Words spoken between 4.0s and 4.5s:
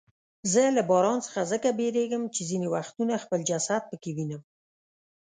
وینم.